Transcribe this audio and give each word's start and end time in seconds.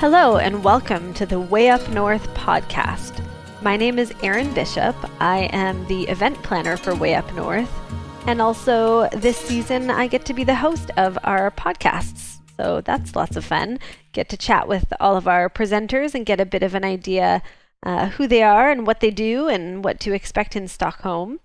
Hello, 0.00 0.36
and 0.36 0.62
welcome 0.62 1.14
to 1.14 1.24
the 1.24 1.40
Way 1.40 1.70
Up 1.70 1.88
North 1.88 2.28
podcast. 2.34 3.24
My 3.62 3.78
name 3.78 3.98
is 3.98 4.12
Erin 4.22 4.52
Bishop. 4.52 4.94
I 5.18 5.48
am 5.52 5.86
the 5.86 6.02
event 6.08 6.42
planner 6.42 6.76
for 6.76 6.94
Way 6.94 7.14
Up 7.14 7.32
North. 7.34 7.72
And 8.26 8.42
also, 8.42 9.08
this 9.10 9.38
season, 9.38 9.88
I 9.90 10.08
get 10.08 10.26
to 10.26 10.34
be 10.34 10.44
the 10.44 10.56
host 10.56 10.90
of 10.98 11.18
our 11.24 11.50
podcasts. 11.52 12.40
So 12.58 12.82
that's 12.82 13.16
lots 13.16 13.36
of 13.36 13.44
fun. 13.46 13.78
Get 14.12 14.28
to 14.28 14.36
chat 14.36 14.68
with 14.68 14.92
all 15.00 15.16
of 15.16 15.26
our 15.26 15.48
presenters 15.48 16.14
and 16.14 16.26
get 16.26 16.40
a 16.40 16.44
bit 16.44 16.62
of 16.62 16.74
an 16.74 16.84
idea 16.84 17.42
uh, 17.82 18.08
who 18.10 18.26
they 18.26 18.42
are 18.42 18.70
and 18.70 18.86
what 18.86 19.00
they 19.00 19.10
do 19.10 19.48
and 19.48 19.84
what 19.84 20.00
to 20.00 20.12
expect 20.12 20.56
in 20.56 20.68
Stockholm. 20.68 21.40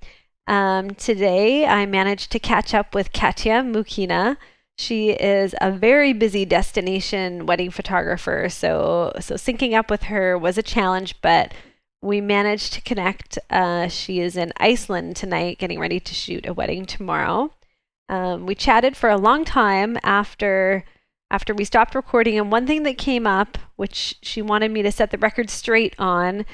Um, 0.47 0.91
today, 0.91 1.65
I 1.65 1.85
managed 1.85 2.31
to 2.31 2.39
catch 2.39 2.73
up 2.73 2.93
with 2.93 3.13
Katja 3.13 3.63
Mukhina. 3.63 4.37
She 4.77 5.11
is 5.11 5.55
a 5.61 5.71
very 5.71 6.13
busy 6.13 6.45
destination 6.45 7.45
wedding 7.45 7.71
photographer, 7.71 8.47
so 8.49 9.13
so 9.19 9.35
syncing 9.35 9.73
up 9.73 9.89
with 9.89 10.03
her 10.03 10.37
was 10.37 10.57
a 10.57 10.63
challenge, 10.63 11.15
but 11.21 11.53
we 12.01 12.21
managed 12.21 12.73
to 12.73 12.81
connect. 12.81 13.39
Uh, 13.49 13.87
she 13.87 14.19
is 14.19 14.35
in 14.35 14.51
Iceland 14.57 15.15
tonight, 15.15 15.57
getting 15.57 15.79
ready 15.79 15.99
to 15.99 16.13
shoot 16.13 16.45
a 16.45 16.53
wedding 16.53 16.85
tomorrow. 16.85 17.51
Um, 18.09 18.45
we 18.45 18.53
chatted 18.53 18.95
for 18.95 19.09
a 19.09 19.17
long 19.17 19.45
time 19.45 19.97
after 20.03 20.83
after 21.31 21.53
we 21.53 21.65
stopped 21.65 21.95
recording, 21.95 22.37
and 22.37 22.51
one 22.51 22.67
thing 22.67 22.83
that 22.83 22.97
came 22.97 23.25
up, 23.25 23.57
which 23.75 24.15
she 24.21 24.41
wanted 24.41 24.71
me 24.71 24.81
to 24.83 24.91
set 24.91 25.11
the 25.11 25.17
record 25.17 25.49
straight 25.49 25.95
on, 25.97 26.45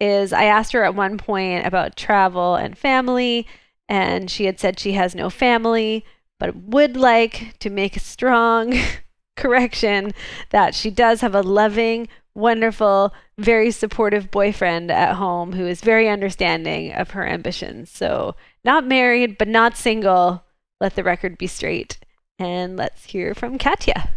is 0.00 0.32
I 0.32 0.44
asked 0.44 0.72
her 0.72 0.84
at 0.84 0.94
one 0.94 1.18
point 1.18 1.66
about 1.66 1.96
travel 1.96 2.54
and 2.54 2.78
family, 2.78 3.46
and 3.88 4.30
she 4.30 4.46
had 4.46 4.58
said 4.60 4.78
she 4.78 4.92
has 4.92 5.14
no 5.14 5.30
family, 5.30 6.04
but 6.38 6.56
would 6.56 6.96
like 6.96 7.58
to 7.58 7.70
make 7.70 7.96
a 7.96 8.00
strong 8.00 8.74
correction 9.36 10.12
that 10.50 10.74
she 10.74 10.90
does 10.90 11.20
have 11.20 11.34
a 11.34 11.42
loving, 11.42 12.08
wonderful, 12.34 13.12
very 13.36 13.70
supportive 13.70 14.30
boyfriend 14.30 14.90
at 14.90 15.16
home 15.16 15.52
who 15.52 15.66
is 15.66 15.80
very 15.80 16.08
understanding 16.08 16.92
of 16.92 17.10
her 17.10 17.26
ambitions. 17.26 17.90
So, 17.90 18.36
not 18.64 18.86
married, 18.86 19.36
but 19.38 19.48
not 19.48 19.76
single. 19.76 20.44
Let 20.80 20.94
the 20.94 21.04
record 21.04 21.36
be 21.36 21.46
straight. 21.46 21.98
And 22.38 22.76
let's 22.76 23.04
hear 23.06 23.34
from 23.34 23.58
Katja. 23.58 24.10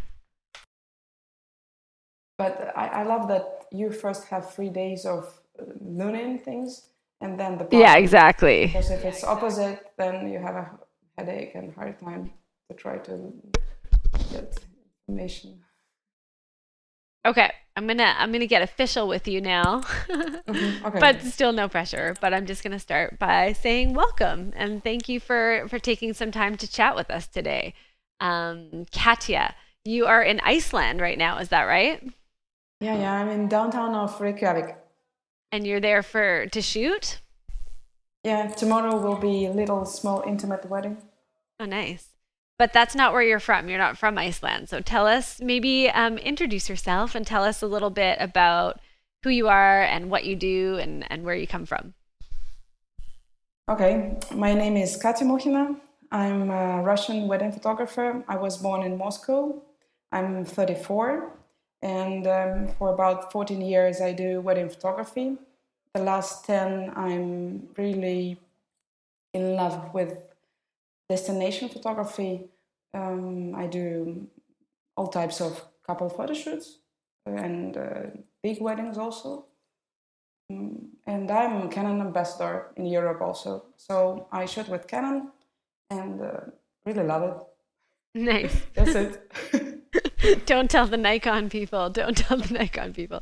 But 2.38 2.74
I, 2.76 2.88
I 2.88 3.04
love 3.04 3.28
that 3.28 3.66
you 3.72 3.92
first 3.92 4.26
have 4.26 4.54
three 4.54 4.70
days 4.70 5.06
of 5.06 5.40
uh, 5.60 5.66
nooning 5.84 6.44
things 6.44 6.90
and 7.22 7.40
then 7.40 7.58
the 7.58 7.68
Yeah, 7.72 7.96
exactly. 7.96 8.66
Because 8.68 8.92
if 8.92 9.06
it's 9.06 9.24
opposite, 9.24 9.92
then 9.98 10.28
you 10.28 10.40
have 10.40 10.56
a 10.56 10.72
headache 11.18 11.56
and 11.56 11.74
hard 11.74 12.00
time 12.00 12.32
to 12.70 12.76
try 12.76 12.98
to 12.98 13.34
get 14.32 14.60
information. 15.08 15.62
Okay, 17.26 17.50
I'm 17.78 17.88
gonna 17.88 18.14
I'm 18.18 18.34
gonna 18.34 18.48
get 18.48 18.62
official 18.62 19.08
with 19.08 19.28
you 19.28 19.40
now, 19.40 19.82
Okay. 20.10 20.82
but 21.00 21.22
still 21.22 21.54
no 21.54 21.70
pressure. 21.70 22.16
But 22.20 22.34
I'm 22.34 22.46
just 22.46 22.64
gonna 22.64 22.80
start 22.80 23.18
by 23.18 23.54
saying 23.54 23.94
welcome 23.94 24.52
and 24.58 24.84
thank 24.84 25.08
you 25.08 25.22
for 25.22 25.66
for 25.70 25.80
taking 25.80 26.14
some 26.14 26.32
time 26.32 26.58
to 26.58 26.70
chat 26.70 26.96
with 26.96 27.10
us 27.10 27.28
today. 27.28 27.74
Um, 28.20 28.86
Katja, 28.92 29.56
you 29.86 30.06
are 30.06 30.22
in 30.22 30.42
Iceland 30.42 31.00
right 31.00 31.18
now, 31.18 31.38
is 31.38 31.50
that 31.50 31.64
right? 31.64 32.04
Yeah, 32.84 33.00
yeah, 33.00 33.14
I'm 33.14 33.30
in 33.30 33.48
downtown 33.48 33.96
of 33.96 34.20
Reykjavik. 34.20 34.76
And 35.52 35.66
you're 35.66 35.80
there 35.80 36.04
for 36.04 36.48
to 36.48 36.62
shoot? 36.62 37.20
Yeah, 38.24 38.48
tomorrow 38.48 38.98
will 38.98 39.16
be 39.18 39.46
a 39.46 39.52
little 39.52 39.86
small 39.86 40.24
intimate 40.26 40.70
wedding. 40.70 40.98
Oh, 41.60 41.66
nice. 41.66 42.10
But 42.60 42.74
that's 42.74 42.96
not 42.96 43.14
where 43.14 43.22
you're 43.22 43.40
from. 43.40 43.70
You're 43.70 43.78
not 43.78 43.98
from 43.98 44.18
Iceland. 44.18 44.70
So 44.70 44.80
tell 44.80 45.08
us, 45.08 45.40
maybe 45.42 45.90
um, 45.90 46.18
introduce 46.18 46.70
yourself 46.70 47.16
and 47.16 47.26
tell 47.26 47.44
us 47.44 47.62
a 47.62 47.68
little 47.68 47.90
bit 47.90 48.18
about 48.20 48.80
who 49.24 49.30
you 49.30 49.48
are 49.48 49.82
and 49.82 50.10
what 50.10 50.26
you 50.26 50.36
do 50.36 50.78
and, 50.78 51.06
and 51.12 51.24
where 51.24 51.36
you 51.36 51.48
come 51.48 51.66
from. 51.66 51.94
Okay, 53.70 54.18
my 54.34 54.54
name 54.54 54.76
is 54.76 54.98
Katya 54.98 55.26
Mukhina. 55.26 55.78
I'm 56.12 56.52
a 56.52 56.84
Russian 56.84 57.28
wedding 57.28 57.52
photographer. 57.52 58.24
I 58.28 58.36
was 58.36 58.58
born 58.58 58.84
in 58.84 58.98
Moscow. 58.98 59.62
I'm 60.12 60.46
34, 60.46 61.32
and 61.84 62.26
um, 62.28 62.68
for 62.80 62.94
about 62.94 63.32
14 63.32 63.60
years 63.62 64.00
I 64.00 64.14
do 64.14 64.40
wedding 64.40 64.70
photography. 64.70 65.38
The 65.94 66.02
last 66.02 66.46
10, 66.46 66.94
I'm 66.96 67.68
really 67.78 68.40
in 69.34 69.56
love 69.56 69.94
with 69.94 70.18
destination 71.10 71.70
photography. 71.70 72.46
Um, 72.94 73.54
I 73.54 73.68
do 73.68 74.28
all 74.96 75.08
types 75.08 75.42
of 75.42 75.62
couple 75.86 76.08
photo 76.10 76.34
shoots 76.34 76.78
and 77.26 77.76
uh, 77.76 78.04
big 78.42 78.62
weddings 78.62 78.98
also. 78.98 79.46
Mm, 80.50 80.88
and 81.06 81.30
I'm 81.30 81.70
Canon 81.70 82.00
ambassador 82.00 82.68
in 82.78 82.86
Europe 82.86 83.22
also. 83.22 83.66
So 83.76 84.28
I 84.32 84.46
shoot 84.46 84.70
with 84.70 84.88
Canon 84.88 85.32
and 85.90 86.22
uh, 86.22 86.40
really 86.86 87.04
love 87.04 87.24
it. 87.24 87.38
Nice. 88.16 88.56
That's 88.74 88.96
it. 88.96 89.32
Don't 90.46 90.70
tell 90.70 90.88
the 90.88 90.98
Nikon 90.98 91.50
people. 91.50 91.90
Don't 91.90 92.18
tell 92.18 92.38
the 92.38 92.54
Nikon 92.54 92.94
people. 92.94 93.22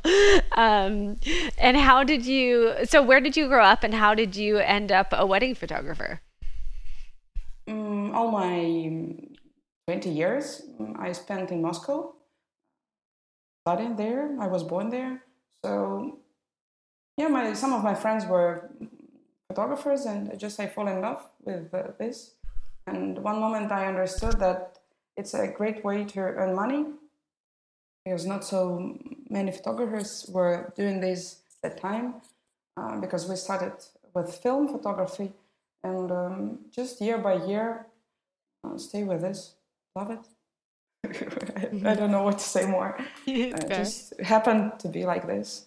Um, 0.52 1.16
and 1.58 1.76
how 1.76 2.04
did 2.04 2.26
you? 2.26 2.74
So 2.84 3.02
where 3.02 3.20
did 3.20 3.36
you 3.36 3.48
grow 3.48 3.64
up, 3.64 3.82
and 3.84 3.94
how 3.94 4.14
did 4.14 4.36
you 4.36 4.58
end 4.58 4.92
up 4.92 5.08
a 5.12 5.26
wedding 5.26 5.54
photographer? 5.54 6.20
Mm, 7.68 8.14
all 8.14 8.30
my 8.30 9.14
20 9.86 10.10
years 10.10 10.62
mm, 10.80 10.98
I 10.98 11.12
spent 11.12 11.50
in 11.50 11.62
Moscow, 11.62 12.14
studying 13.64 13.96
there. 13.96 14.36
I 14.40 14.46
was 14.46 14.62
born 14.62 14.90
there. 14.90 15.22
So, 15.64 16.18
yeah, 17.16 17.28
my, 17.28 17.52
some 17.52 17.72
of 17.72 17.84
my 17.84 17.94
friends 17.94 18.26
were 18.26 18.70
photographers, 19.48 20.06
and 20.06 20.38
just 20.38 20.58
I 20.58 20.66
fall 20.66 20.88
in 20.88 21.00
love 21.00 21.22
with 21.40 21.72
uh, 21.72 21.92
this. 21.98 22.34
And 22.86 23.18
one 23.18 23.38
moment 23.38 23.70
I 23.70 23.86
understood 23.86 24.40
that 24.40 24.78
it's 25.16 25.34
a 25.34 25.48
great 25.48 25.84
way 25.84 26.04
to 26.04 26.20
earn 26.20 26.54
money. 26.54 26.86
Because 28.04 28.26
not 28.26 28.44
so 28.44 28.98
many 29.30 29.52
photographers 29.52 30.26
were 30.28 30.72
doing 30.76 31.00
this 31.00 31.42
at 31.62 31.74
the 31.76 31.80
time 31.80 32.14
uh, 32.76 33.00
because 33.00 33.28
we 33.28 33.36
started 33.36 33.74
with 34.12 34.34
film 34.34 34.68
photography 34.68 35.32
and 35.84 36.10
um, 36.10 36.58
just 36.72 37.00
year 37.00 37.18
by 37.18 37.34
year 37.34 37.86
uh, 38.64 38.76
stay 38.76 39.04
with 39.04 39.20
this 39.20 39.54
love 39.94 40.10
it. 40.10 40.20
I, 41.84 41.90
I 41.90 41.94
don't 41.98 42.10
know 42.10 42.22
what 42.22 42.38
to 42.38 42.44
say 42.44 42.66
more. 42.66 42.98
It 43.26 43.68
Fair. 43.68 43.78
just 43.78 44.20
happened 44.20 44.78
to 44.80 44.88
be 44.88 45.04
like 45.04 45.26
this. 45.26 45.66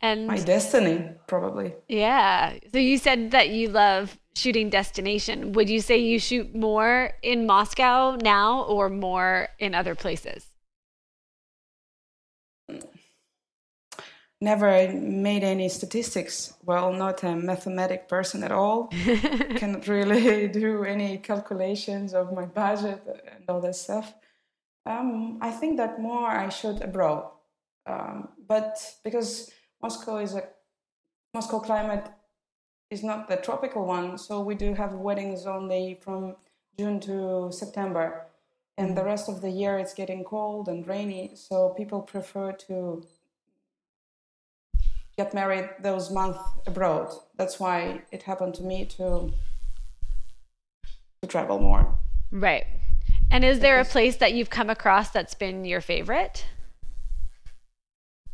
And 0.00 0.28
my 0.28 0.38
destiny 0.38 1.10
probably. 1.26 1.74
Yeah, 1.88 2.54
so 2.72 2.78
you 2.78 2.98
said 2.98 3.32
that 3.32 3.48
you 3.48 3.68
love 3.68 4.16
shooting 4.38 4.70
destination. 4.70 5.52
Would 5.52 5.68
you 5.68 5.80
say 5.80 5.98
you 5.98 6.18
shoot 6.18 6.54
more 6.54 7.12
in 7.22 7.46
Moscow 7.46 8.16
now, 8.16 8.62
or 8.62 8.88
more 8.88 9.48
in 9.58 9.74
other 9.74 9.94
places? 9.94 10.50
never 14.40 14.92
made 14.92 15.42
any 15.42 15.68
statistics 15.68 16.54
well 16.64 16.92
not 16.92 17.22
a 17.24 17.34
mathematic 17.34 18.08
person 18.08 18.44
at 18.44 18.52
all 18.52 18.86
cannot 19.56 19.88
really 19.88 20.46
do 20.62 20.84
any 20.84 21.18
calculations 21.18 22.14
of 22.14 22.32
my 22.32 22.44
budget 22.44 23.02
and 23.32 23.44
all 23.48 23.60
that 23.60 23.74
stuff 23.74 24.14
um, 24.86 25.38
i 25.40 25.50
think 25.50 25.76
that 25.76 26.00
more 26.00 26.28
i 26.28 26.48
shoot 26.48 26.80
abroad 26.80 27.24
um, 27.86 28.28
but 28.46 28.78
because 29.02 29.50
moscow 29.82 30.18
is 30.18 30.34
a 30.34 30.44
moscow 31.34 31.58
climate 31.58 32.08
is 32.90 33.02
not 33.02 33.28
the 33.28 33.36
tropical 33.36 33.84
one 33.84 34.16
so 34.18 34.40
we 34.40 34.54
do 34.54 34.74
have 34.74 34.92
weddings 34.94 35.46
only 35.46 35.98
from 36.00 36.36
june 36.78 36.98
to 37.00 37.50
september 37.52 38.26
and 38.76 38.96
the 38.96 39.04
rest 39.04 39.28
of 39.28 39.40
the 39.40 39.50
year 39.50 39.78
it's 39.78 39.94
getting 39.94 40.24
cold 40.24 40.68
and 40.68 40.86
rainy 40.86 41.32
so 41.34 41.70
people 41.70 42.00
prefer 42.00 42.52
to 42.52 43.04
get 45.18 45.34
married 45.34 45.68
those 45.80 46.10
months 46.10 46.38
abroad. 46.66 47.12
That's 47.36 47.58
why 47.58 48.02
it 48.12 48.22
happened 48.22 48.54
to 48.54 48.62
me 48.62 48.86
to 48.96 49.32
to 51.20 51.28
travel 51.28 51.58
more. 51.58 51.98
Right. 52.30 52.64
And 53.30 53.44
is 53.44 53.58
there 53.58 53.80
a 53.80 53.84
place 53.84 54.16
that 54.16 54.32
you've 54.32 54.48
come 54.48 54.70
across 54.70 55.10
that's 55.10 55.34
been 55.34 55.64
your 55.64 55.80
favorite? 55.80 56.46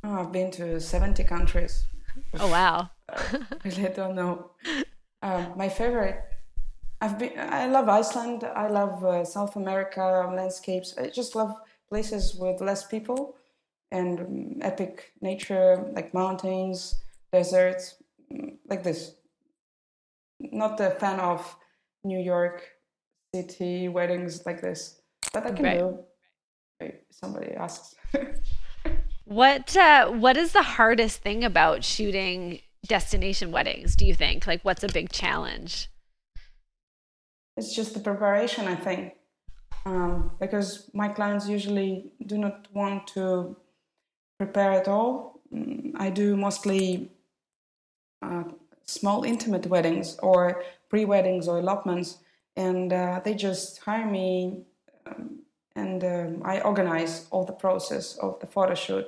Oh, 0.04 0.20
I've 0.20 0.30
been 0.30 0.50
to 0.52 0.78
70 0.78 1.24
countries. 1.24 1.86
Oh, 2.38 2.48
wow. 2.48 2.90
I 3.12 3.46
really 3.64 3.88
don't 3.94 4.14
know. 4.14 4.50
Um, 5.22 5.52
my 5.56 5.68
favorite, 5.68 6.22
I've 7.00 7.18
been, 7.18 7.32
I 7.38 7.66
love 7.66 7.88
Iceland. 7.88 8.44
I 8.44 8.68
love 8.68 9.04
uh, 9.04 9.24
South 9.24 9.56
America 9.56 10.30
landscapes. 10.34 10.96
I 10.98 11.08
just 11.08 11.34
love 11.34 11.54
places 11.88 12.34
with 12.34 12.60
less 12.60 12.86
people 12.86 13.36
and 13.90 14.20
um, 14.20 14.56
epic 14.62 15.12
nature, 15.20 15.84
like 15.94 16.14
mountains, 16.14 17.02
deserts, 17.32 17.96
mm, 18.32 18.56
like 18.68 18.82
this. 18.82 19.14
Not 20.40 20.80
a 20.80 20.90
fan 20.90 21.20
of 21.20 21.56
New 22.02 22.18
York 22.18 22.62
city 23.34 23.88
weddings 23.88 24.44
like 24.46 24.60
this, 24.60 25.00
but 25.32 25.46
I 25.46 25.52
can 25.52 25.64
right. 25.64 25.78
do. 25.78 25.98
If 26.80 26.94
somebody 27.10 27.52
asks. 27.52 27.94
what 29.24 29.76
uh, 29.76 30.10
What 30.10 30.36
is 30.36 30.52
the 30.52 30.62
hardest 30.62 31.22
thing 31.22 31.44
about 31.44 31.84
shooting 31.84 32.60
destination 32.86 33.50
weddings? 33.50 33.96
Do 33.96 34.04
you 34.04 34.14
think? 34.14 34.46
Like, 34.46 34.62
what's 34.62 34.84
a 34.84 34.88
big 34.88 35.10
challenge? 35.10 35.88
It's 37.56 37.74
just 37.74 37.94
the 37.94 38.00
preparation, 38.00 38.66
I 38.66 38.74
think, 38.74 39.14
um, 39.86 40.32
because 40.40 40.90
my 40.92 41.08
clients 41.08 41.48
usually 41.48 42.12
do 42.26 42.36
not 42.36 42.66
want 42.72 43.06
to 43.08 43.56
prepare 44.38 44.72
at 44.72 44.88
all. 44.88 45.40
Mm, 45.54 45.92
I 45.96 46.10
do 46.10 46.36
mostly 46.36 47.10
uh, 48.22 48.44
small 48.84 49.24
intimate 49.24 49.66
weddings 49.66 50.18
or 50.22 50.62
pre 50.88 51.04
weddings 51.04 51.48
or 51.48 51.58
elopements 51.58 52.18
and 52.56 52.92
uh, 52.92 53.20
they 53.24 53.34
just 53.34 53.78
hire 53.78 54.06
me 54.06 54.64
um, 55.06 55.40
and 55.76 56.04
um, 56.04 56.42
I 56.44 56.60
organize 56.60 57.26
all 57.30 57.44
the 57.44 57.52
process 57.52 58.16
of 58.18 58.38
the 58.40 58.46
photo 58.46 58.74
shoot. 58.74 59.06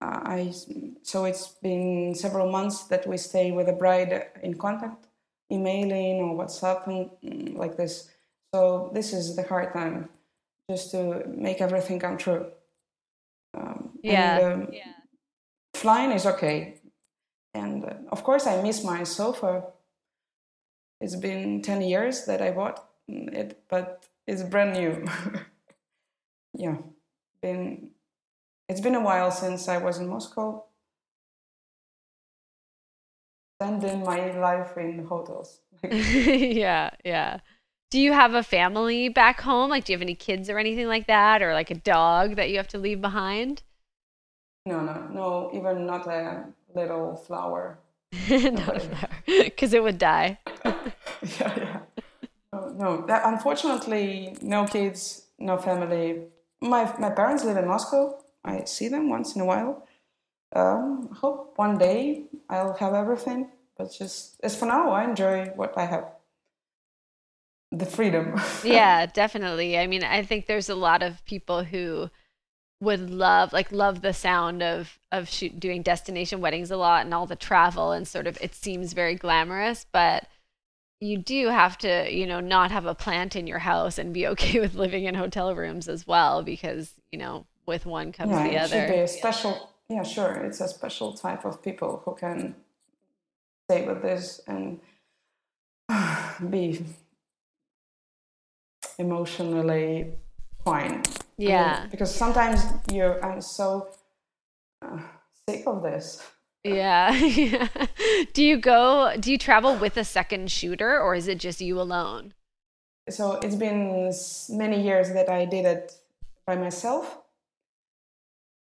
Uh, 0.00 0.20
I 0.24 0.54
so 1.02 1.24
it's 1.24 1.48
been 1.62 2.14
several 2.14 2.50
months 2.50 2.84
that 2.84 3.06
we 3.06 3.16
stay 3.16 3.52
with 3.52 3.66
the 3.66 3.72
bride 3.72 4.28
in 4.42 4.54
contact, 4.54 5.06
emailing 5.52 6.20
or 6.20 6.36
WhatsApp 6.36 6.86
and 6.86 7.10
mm, 7.22 7.56
like 7.56 7.76
this. 7.76 8.10
So 8.54 8.90
this 8.94 9.12
is 9.12 9.36
the 9.36 9.42
hard 9.42 9.72
time, 9.72 10.08
just 10.70 10.90
to 10.92 11.24
make 11.28 11.60
everything 11.60 11.98
come 11.98 12.16
true. 12.16 12.46
Um, 13.54 13.90
yeah. 14.02 14.38
And, 14.38 14.62
um, 14.62 14.68
yeah. 14.72 14.92
Flying 15.74 16.12
is 16.12 16.26
okay, 16.26 16.80
and 17.54 17.84
uh, 17.84 17.94
of 18.10 18.24
course 18.24 18.46
I 18.46 18.60
miss 18.62 18.82
my 18.84 19.04
sofa 19.04 19.64
it's 21.00 21.16
been 21.16 21.62
10 21.62 21.82
years 21.82 22.26
that 22.26 22.42
I 22.42 22.50
bought 22.50 22.84
it, 23.08 23.62
but 23.68 24.04
it's 24.26 24.42
brand 24.42 24.74
new. 24.74 25.04
yeah, 26.54 26.76
been 27.40 27.90
it's 28.70 28.80
been 28.80 28.94
a 28.94 29.00
while 29.00 29.32
since 29.32 29.66
I 29.66 29.78
was 29.78 29.98
in 29.98 30.08
Moscow. 30.08 30.62
Spending 33.60 34.04
my 34.04 34.30
life 34.38 34.78
in 34.78 35.04
hotels. 35.04 35.58
yeah, 35.90 36.90
yeah. 37.04 37.40
Do 37.90 38.00
you 38.00 38.12
have 38.12 38.34
a 38.34 38.44
family 38.44 39.08
back 39.08 39.40
home? 39.40 39.70
Like, 39.70 39.84
do 39.84 39.92
you 39.92 39.96
have 39.96 40.02
any 40.02 40.14
kids 40.14 40.48
or 40.48 40.56
anything 40.56 40.86
like 40.86 41.08
that, 41.08 41.42
or 41.42 41.52
like 41.52 41.72
a 41.72 41.74
dog 41.74 42.36
that 42.36 42.50
you 42.50 42.58
have 42.58 42.68
to 42.68 42.78
leave 42.78 43.00
behind? 43.00 43.64
No, 44.64 44.80
no, 44.80 45.08
no. 45.08 45.50
Even 45.52 45.84
not 45.84 46.06
a 46.06 46.44
little 46.72 47.16
flower. 47.16 47.80
not 48.30 48.76
a 48.76 48.80
flower, 48.80 49.10
because 49.26 49.74
it 49.74 49.82
would 49.82 49.98
die. 49.98 50.38
yeah, 50.64 50.78
yeah. 51.32 51.80
Oh, 52.52 52.68
no, 52.68 53.04
that, 53.06 53.22
unfortunately, 53.24 54.36
no 54.42 54.64
kids, 54.64 55.26
no 55.40 55.58
family. 55.58 56.22
My 56.60 56.84
my 57.00 57.10
parents 57.10 57.44
live 57.44 57.56
in 57.56 57.66
Moscow. 57.66 58.19
I 58.44 58.64
see 58.64 58.88
them 58.88 59.08
once 59.08 59.34
in 59.34 59.42
a 59.42 59.44
while. 59.44 59.86
Um, 60.54 61.08
hope 61.12 61.54
one 61.56 61.78
day 61.78 62.24
I'll 62.48 62.74
have 62.74 62.94
everything, 62.94 63.50
but 63.76 63.92
just 63.92 64.40
as 64.42 64.56
for 64.56 64.66
now, 64.66 64.90
I 64.90 65.04
enjoy 65.04 65.46
what 65.56 65.76
I 65.76 65.86
have. 65.86 66.06
The 67.72 67.86
freedom. 67.86 68.40
yeah, 68.64 69.06
definitely. 69.06 69.78
I 69.78 69.86
mean, 69.86 70.02
I 70.02 70.24
think 70.24 70.46
there's 70.46 70.68
a 70.68 70.74
lot 70.74 71.02
of 71.02 71.24
people 71.24 71.62
who 71.64 72.10
would 72.80 73.10
love 73.10 73.52
like 73.52 73.70
love 73.70 74.00
the 74.00 74.14
sound 74.14 74.62
of 74.62 74.98
of 75.12 75.28
shoot, 75.28 75.60
doing 75.60 75.82
destination 75.82 76.40
weddings 76.40 76.70
a 76.70 76.76
lot 76.78 77.04
and 77.04 77.12
all 77.12 77.26
the 77.26 77.36
travel 77.36 77.92
and 77.92 78.08
sort 78.08 78.26
of 78.26 78.38
it 78.40 78.54
seems 78.54 78.94
very 78.94 79.14
glamorous 79.14 79.84
but 79.92 80.26
you 81.00 81.16
do 81.16 81.48
have 81.48 81.78
to, 81.78 82.14
you 82.14 82.26
know, 82.26 82.40
not 82.40 82.70
have 82.70 82.84
a 82.84 82.94
plant 82.94 83.34
in 83.34 83.46
your 83.46 83.58
house 83.58 83.98
and 83.98 84.12
be 84.14 84.26
okay 84.28 84.60
with 84.60 84.74
living 84.74 85.04
in 85.04 85.14
hotel 85.14 85.54
rooms 85.54 85.88
as 85.88 86.06
well, 86.06 86.42
because 86.42 86.94
you 87.10 87.18
know, 87.18 87.46
with 87.70 87.86
one 87.86 88.12
comes 88.12 88.32
yeah, 88.32 88.42
the 88.42 88.54
it 88.54 88.58
other. 88.58 88.80
Should 88.80 88.92
be 88.92 89.00
a 89.00 89.08
special, 89.08 89.70
yeah, 89.88 90.02
sure. 90.02 90.32
It's 90.46 90.60
a 90.60 90.68
special 90.68 91.14
type 91.14 91.46
of 91.46 91.62
people 91.62 92.02
who 92.04 92.14
can 92.14 92.56
stay 93.64 93.86
with 93.86 94.02
this 94.02 94.42
and 94.46 94.80
be 96.50 96.84
emotionally 98.98 100.12
fine. 100.64 101.02
Yeah, 101.38 101.76
I 101.76 101.80
mean, 101.80 101.90
because 101.90 102.14
sometimes 102.14 102.60
you're. 102.92 103.24
I'm 103.24 103.40
so 103.40 103.88
uh, 104.82 104.98
sick 105.48 105.62
of 105.66 105.82
this. 105.82 106.22
Yeah. 106.62 107.18
do 108.34 108.44
you 108.44 108.58
go, 108.58 109.16
do 109.18 109.32
you 109.32 109.38
travel 109.38 109.76
with 109.76 109.96
a 109.96 110.04
second 110.04 110.50
shooter 110.50 111.00
or 111.00 111.14
is 111.14 111.26
it 111.26 111.38
just 111.38 111.62
you 111.62 111.80
alone? 111.80 112.34
So 113.08 113.40
it's 113.42 113.56
been 113.56 114.12
many 114.50 114.82
years 114.82 115.08
that 115.14 115.30
I 115.30 115.46
did 115.46 115.64
it 115.64 115.94
by 116.46 116.56
myself. 116.56 117.16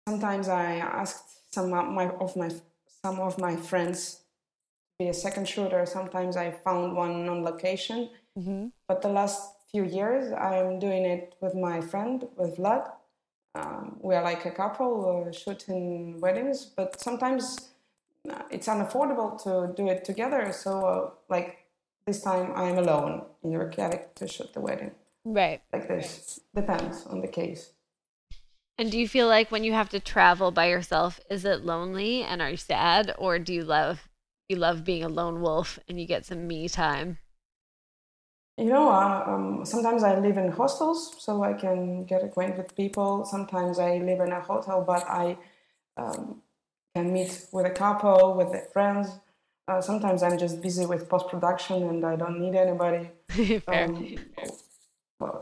Sometimes 0.09 0.47
I 0.47 0.77
asked 1.01 1.53
some 1.53 1.71
of 1.71 1.87
my, 1.93 2.07
of 2.25 2.35
my 2.35 2.49
some 3.03 3.19
of 3.19 3.37
my 3.37 3.55
friends 3.55 4.21
to 4.89 5.03
be 5.03 5.07
a 5.09 5.13
second 5.13 5.47
shooter. 5.47 5.85
Sometimes 5.85 6.35
I 6.35 6.49
found 6.49 6.95
one 6.95 7.29
on 7.29 7.43
location. 7.43 8.09
Mm-hmm. 8.35 8.67
But 8.87 9.03
the 9.03 9.09
last 9.09 9.39
few 9.71 9.83
years, 9.83 10.33
I'm 10.33 10.79
doing 10.79 11.05
it 11.05 11.35
with 11.41 11.53
my 11.53 11.79
friend, 11.91 12.27
with 12.37 12.57
Vlad. 12.57 12.89
Um, 13.53 13.97
we 14.01 14.15
are 14.15 14.23
like 14.23 14.45
a 14.45 14.51
couple 14.61 14.91
uh, 15.09 15.31
shooting 15.31 16.19
weddings, 16.19 16.65
but 16.65 16.99
sometimes 16.99 17.69
it's 18.49 18.67
unaffordable 18.67 19.31
to 19.43 19.51
do 19.79 19.89
it 19.89 20.03
together. 20.03 20.51
So, 20.51 20.71
uh, 20.93 21.09
like 21.29 21.49
this 22.07 22.21
time, 22.23 22.51
I'm 22.55 22.79
alone 22.79 23.25
in 23.43 23.55
Reykjavik 23.55 24.15
to 24.15 24.27
shoot 24.27 24.51
the 24.53 24.61
wedding. 24.61 24.91
Right. 25.23 25.61
Like 25.71 25.87
this 25.87 26.39
depends 26.55 27.05
on 27.05 27.21
the 27.21 27.27
case. 27.27 27.73
And 28.79 28.89
do 28.89 28.97
you 28.97 29.09
feel 29.09 29.27
like 29.27 29.51
when 29.51 29.65
you 29.65 29.73
have 29.73 29.89
to 29.89 29.99
travel 29.99 30.51
by 30.51 30.69
yourself, 30.69 31.19
is 31.29 31.43
it 31.43 31.65
lonely 31.65 32.23
and 32.23 32.41
are 32.41 32.51
you 32.51 32.55
sad, 32.55 33.13
or 33.17 33.37
do 33.37 33.53
you 33.53 33.65
love 33.65 34.07
you 34.47 34.55
love 34.55 34.85
being 34.85 35.03
a 35.03 35.09
lone 35.09 35.41
wolf 35.41 35.77
and 35.89 35.99
you 35.99 36.07
get 36.07 36.25
some 36.25 36.47
me 36.47 36.69
time? 36.69 37.17
You 38.57 38.69
know, 38.69 38.89
uh, 38.89 39.25
um, 39.27 39.65
sometimes 39.65 40.01
I 40.01 40.17
live 40.17 40.37
in 40.37 40.49
hostels 40.51 41.13
so 41.19 41.43
I 41.43 41.53
can 41.53 42.05
get 42.05 42.23
acquainted 42.23 42.57
with 42.57 42.73
people. 42.73 43.25
Sometimes 43.25 43.79
I 43.79 43.97
live 43.97 44.21
in 44.21 44.31
a 44.31 44.39
hotel, 44.39 44.81
but 44.81 45.03
I 45.07 45.37
um, 45.97 46.41
can 46.95 47.11
meet 47.11 47.47
with 47.51 47.65
a 47.65 47.71
couple, 47.71 48.35
with 48.35 48.53
their 48.53 48.67
friends. 48.71 49.09
Uh, 49.67 49.81
sometimes 49.81 50.23
I'm 50.23 50.37
just 50.37 50.61
busy 50.61 50.85
with 50.85 51.09
post 51.09 51.27
production 51.27 51.83
and 51.83 52.05
I 52.05 52.15
don't 52.15 52.39
need 52.39 52.55
anybody 52.55 53.11
um, 53.67 54.15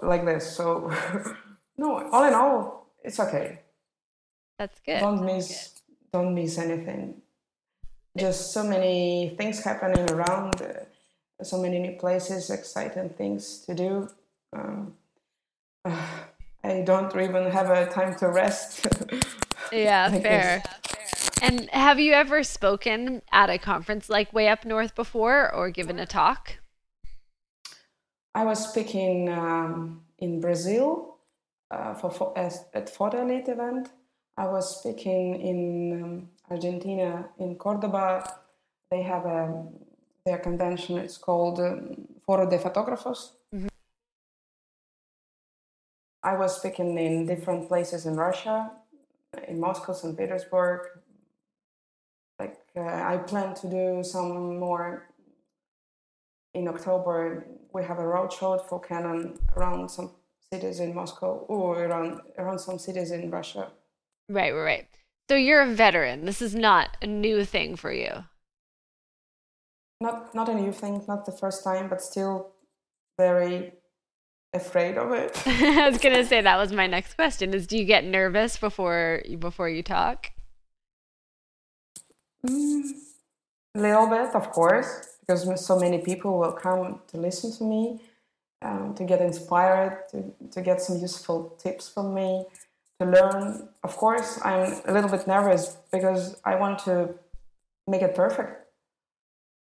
like 0.01 0.25
this. 0.25 0.56
So, 0.58 0.91
no, 1.77 2.10
all 2.12 2.24
in 2.24 2.34
all, 2.34 2.87
it's 3.08 3.20
okay. 3.20 3.60
That's 4.60 4.80
good. 4.82 5.00
Don't 5.00 5.26
miss, 5.26 5.48
good. 5.48 6.12
don't 6.12 6.36
miss 6.36 6.58
anything. 6.58 7.22
Just 8.18 8.52
so 8.52 8.64
many 8.64 9.34
things 9.38 9.64
happening 9.64 10.10
around, 10.12 10.62
uh, 10.62 11.44
so 11.44 11.62
many 11.62 11.80
new 11.80 11.98
places, 11.98 12.50
exciting 12.50 13.10
things 13.10 13.60
to 13.66 13.74
do. 13.74 14.10
Um, 14.52 14.96
uh, 15.86 16.06
I 16.64 16.82
don't 16.82 17.16
even 17.16 17.50
have 17.50 17.70
a 17.70 17.86
time 17.86 18.16
to 18.16 18.28
rest. 18.28 18.88
yeah, 19.72 20.10
fair. 20.10 20.64
And 21.42 21.70
have 21.70 21.98
you 21.98 22.12
ever 22.12 22.44
spoken 22.44 23.22
at 23.32 23.50
a 23.50 23.58
conference 23.58 24.10
like 24.10 24.34
Way 24.34 24.50
Up 24.50 24.66
North 24.66 24.94
before 24.94 25.54
or 25.54 25.70
given 25.70 25.98
a 25.98 26.06
talk? 26.06 26.58
I 28.36 28.44
was 28.44 28.68
speaking 28.68 29.30
um, 29.30 30.02
in 30.20 30.42
Brazil 30.42 31.17
uh, 31.72 31.94
for, 31.94 32.10
for 32.10 32.38
at 32.38 32.64
Elite 33.14 33.48
event. 33.48 33.90
I 34.38 34.46
was 34.46 34.80
speaking 34.80 35.42
in 35.42 36.04
um, 36.04 36.30
Argentina, 36.50 37.30
in 37.40 37.56
Cordoba. 37.56 38.24
They 38.92 39.02
have 39.02 39.26
a 39.26 39.66
their 40.26 40.38
convention. 40.38 40.98
It's 40.98 41.18
called 41.18 41.60
um, 41.60 42.08
Foro 42.26 42.50
de 42.50 42.58
Fotógrafos. 42.58 43.32
Mm-hmm. 43.56 43.68
I 46.24 46.36
was 46.36 46.58
speaking 46.58 46.98
in 46.98 47.26
different 47.26 47.68
places 47.68 48.06
in 48.06 48.16
Russia, 48.16 48.72
in 49.48 49.60
Moscow, 49.60 49.94
St. 49.94 50.18
Petersburg, 50.18 50.82
like 52.40 52.58
uh, 52.76 52.82
I 52.82 53.18
plan 53.18 53.56
to 53.56 53.70
do 53.70 54.04
some 54.04 54.60
more 54.60 55.08
in 56.54 56.68
October. 56.68 57.48
We 57.74 57.84
have 57.84 58.00
a 58.00 58.04
roadshow 58.04 58.68
for 58.68 58.80
Canon 58.80 59.40
around 59.56 59.90
some 59.90 60.12
cities 60.54 60.80
in 60.80 60.94
Moscow 60.94 61.46
or 61.48 61.84
around 61.84 62.22
around 62.38 62.60
some 62.60 62.80
cities 62.80 63.12
in 63.12 63.30
Russia. 63.30 63.72
Right, 64.30 64.51
right, 64.54 64.62
right. 64.62 64.88
So 65.30 65.36
you're 65.36 65.62
a 65.62 65.74
veteran. 65.74 66.25
This 66.25 66.42
is 66.42 66.56
not 66.56 66.98
a 67.01 67.08
new 67.08 67.44
thing 67.44 67.75
for 67.75 67.92
you. 67.92 68.25
Not 70.00 70.34
not 70.34 70.50
a 70.50 70.54
new 70.54 70.72
thing, 70.72 71.04
not 71.08 71.25
the 71.25 71.32
first 71.32 71.63
time, 71.63 71.89
but 71.89 72.01
still 72.01 72.51
very 73.18 73.74
afraid 74.54 74.98
of 74.98 75.12
it. 75.12 75.42
I 75.46 75.89
was 75.89 75.98
gonna 75.98 76.25
say 76.32 76.42
that 76.42 76.58
was 76.58 76.72
my 76.72 76.88
next 76.88 77.16
question: 77.16 77.54
is 77.54 77.68
do 77.68 77.77
you 77.77 77.86
get 77.86 78.06
nervous 78.06 78.58
before 78.58 79.24
before 79.39 79.70
you 79.70 79.84
talk? 79.84 80.32
Mm, 82.46 82.92
a 83.75 83.80
little 83.80 84.08
bit, 84.08 84.34
of 84.34 84.51
course, 84.51 85.18
because 85.20 85.66
so 85.66 85.80
many 85.80 85.98
people 86.00 86.39
will 86.39 86.54
come 86.54 87.01
to 87.08 87.18
listen 87.18 87.51
to 87.58 87.63
me, 87.63 88.01
um, 88.62 88.94
to 88.96 89.04
get 89.04 89.22
inspired, 89.22 90.04
to, 90.12 90.34
to 90.52 90.62
get 90.62 90.82
some 90.82 90.98
useful 91.00 91.56
tips 91.60 91.90
from 91.90 92.14
me, 92.14 92.46
to 93.00 93.06
learn. 93.06 93.70
Of 93.84 93.96
course, 93.98 94.40
I'm 94.44 94.82
a 94.88 94.94
little 94.94 95.10
bit 95.10 95.28
nervous 95.28 95.78
because 95.92 96.40
I 96.44 96.56
want 96.56 96.80
to 96.80 97.14
make 97.88 98.02
it 98.02 98.16
perfect. 98.16 98.66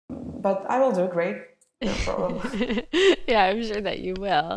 But 0.09 0.67
I 0.69 0.79
will 0.81 0.93
do 0.93 1.07
great. 1.09 1.37
No 1.83 2.41
yeah, 3.27 3.45
I'm 3.45 3.63
sure 3.63 3.81
that 3.81 3.99
you 4.01 4.15
will. 4.19 4.57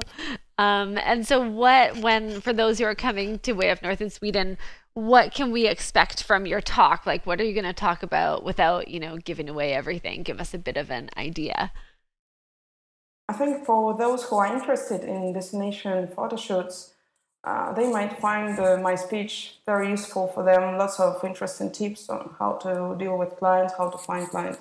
Um, 0.57 0.97
and 0.97 1.27
so, 1.27 1.47
what, 1.47 1.97
when, 1.97 2.39
for 2.41 2.53
those 2.53 2.79
who 2.79 2.85
are 2.85 2.95
coming 2.95 3.39
to 3.39 3.53
Way 3.53 3.71
Up 3.71 3.81
North 3.81 4.01
in 4.01 4.09
Sweden, 4.09 4.57
what 4.93 5.33
can 5.33 5.51
we 5.51 5.67
expect 5.67 6.23
from 6.23 6.45
your 6.45 6.61
talk? 6.61 7.05
Like, 7.05 7.25
what 7.25 7.41
are 7.41 7.43
you 7.43 7.53
going 7.53 7.65
to 7.65 7.73
talk 7.73 8.03
about 8.03 8.43
without, 8.43 8.87
you 8.87 8.99
know, 8.99 9.17
giving 9.17 9.49
away 9.49 9.73
everything? 9.73 10.23
Give 10.23 10.39
us 10.39 10.53
a 10.53 10.57
bit 10.57 10.77
of 10.77 10.89
an 10.89 11.09
idea. 11.17 11.71
I 13.27 13.33
think 13.33 13.65
for 13.65 13.97
those 13.97 14.23
who 14.23 14.35
are 14.37 14.53
interested 14.53 15.03
in 15.03 15.33
destination 15.33 16.07
photo 16.07 16.35
shoots, 16.35 16.93
uh, 17.43 17.73
they 17.73 17.87
might 17.91 18.19
find 18.19 18.59
uh, 18.59 18.77
my 18.77 18.95
speech 18.95 19.59
very 19.65 19.89
useful 19.89 20.27
for 20.27 20.43
them. 20.43 20.77
Lots 20.77 20.99
of 20.99 21.23
interesting 21.23 21.71
tips 21.71 22.09
on 22.09 22.35
how 22.39 22.53
to 22.53 22.95
deal 22.97 23.17
with 23.17 23.37
clients, 23.37 23.73
how 23.77 23.89
to 23.89 23.97
find 23.97 24.27
clients, 24.27 24.59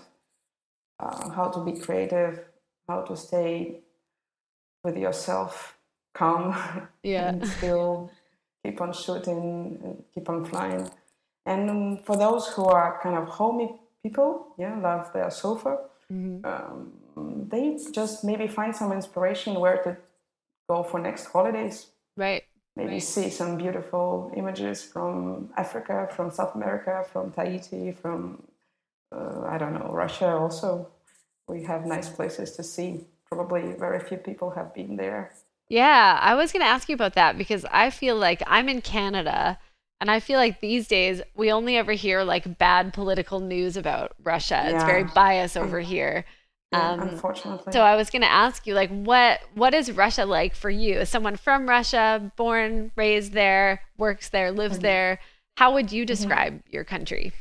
uh, 1.00 1.30
how 1.30 1.48
to 1.48 1.64
be 1.64 1.72
creative, 1.72 2.44
how 2.88 3.00
to 3.02 3.16
stay 3.16 3.80
with 4.82 4.96
yourself 4.96 5.78
calm 6.14 6.54
yeah. 7.02 7.30
and 7.30 7.46
still 7.46 8.10
keep 8.64 8.80
on 8.80 8.92
shooting, 8.92 10.04
keep 10.14 10.28
on 10.28 10.44
flying. 10.44 10.90
And 11.46 12.04
for 12.04 12.16
those 12.16 12.48
who 12.48 12.64
are 12.64 13.00
kind 13.02 13.16
of 13.16 13.28
homey 13.28 13.74
people, 14.02 14.54
yeah, 14.58 14.78
love 14.78 15.12
their 15.12 15.30
sofa, 15.30 15.78
mm-hmm. 16.10 16.44
um, 16.44 16.92
they 17.16 17.78
just 17.92 18.24
maybe 18.24 18.46
find 18.46 18.74
some 18.74 18.92
inspiration 18.92 19.58
where 19.60 19.82
to 19.82 19.96
go 20.68 20.82
for 20.82 20.98
next 21.00 21.26
holidays. 21.26 21.86
Right. 22.16 22.44
Maybe 22.76 22.92
right. 22.92 23.02
see 23.02 23.30
some 23.30 23.56
beautiful 23.56 24.32
images 24.36 24.82
from 24.82 25.50
Africa, 25.56 26.08
from 26.10 26.30
South 26.30 26.54
America, 26.54 27.04
from 27.12 27.30
Tahiti, 27.30 27.92
from 27.92 28.42
uh, 29.14 29.42
I 29.46 29.58
don't 29.58 29.74
know 29.74 29.90
Russia. 29.92 30.28
Also, 30.28 30.88
we 31.48 31.62
have 31.64 31.86
nice 31.86 32.08
places 32.08 32.52
to 32.56 32.62
see. 32.62 33.04
Probably 33.30 33.72
very 33.72 34.00
few 34.00 34.16
people 34.16 34.50
have 34.50 34.74
been 34.74 34.96
there. 34.96 35.32
Yeah, 35.68 36.18
I 36.20 36.34
was 36.34 36.52
going 36.52 36.62
to 36.62 36.68
ask 36.68 36.88
you 36.88 36.94
about 36.94 37.14
that 37.14 37.38
because 37.38 37.64
I 37.70 37.90
feel 37.90 38.16
like 38.16 38.42
I'm 38.46 38.68
in 38.68 38.80
Canada 38.80 39.58
and 40.00 40.10
I 40.10 40.20
feel 40.20 40.38
like 40.38 40.60
these 40.60 40.86
days 40.86 41.22
we 41.34 41.50
only 41.50 41.76
ever 41.76 41.92
hear 41.92 42.22
like 42.24 42.58
bad 42.58 42.92
political 42.92 43.40
news 43.40 43.76
about 43.76 44.14
Russia. 44.22 44.62
Yeah. 44.62 44.74
It's 44.74 44.84
very 44.84 45.04
biased 45.04 45.56
over 45.56 45.80
here. 45.80 46.24
Yeah, 46.74 46.90
um, 46.90 47.00
unfortunately. 47.08 47.72
So 47.72 47.80
I 47.80 47.96
was 47.96 48.10
going 48.10 48.22
to 48.22 48.30
ask 48.30 48.66
you 48.66 48.74
like 48.74 48.90
what 48.90 49.40
what 49.54 49.74
is 49.74 49.92
Russia 49.92 50.24
like 50.26 50.54
for 50.54 50.70
you? 50.70 50.98
As 51.00 51.08
someone 51.08 51.36
from 51.36 51.68
Russia, 51.68 52.32
born, 52.36 52.90
raised 52.96 53.32
there, 53.32 53.82
works 53.96 54.28
there, 54.28 54.50
lives 54.50 54.76
mm-hmm. 54.76 54.82
there, 54.82 55.20
how 55.56 55.74
would 55.74 55.92
you 55.92 56.02
mm-hmm. 56.02 56.14
describe 56.14 56.52
mm-hmm. 56.54 56.74
your 56.74 56.84
country? 56.84 57.32